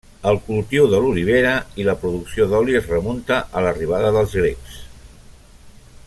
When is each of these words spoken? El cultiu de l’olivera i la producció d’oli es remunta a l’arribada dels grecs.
El 0.29 0.37
cultiu 0.45 0.85
de 0.93 1.01
l’olivera 1.01 1.51
i 1.83 1.85
la 1.89 1.95
producció 2.05 2.47
d’oli 2.53 2.79
es 2.79 2.89
remunta 2.93 3.37
a 3.59 3.63
l’arribada 3.67 4.13
dels 4.19 4.35
grecs. 4.41 4.79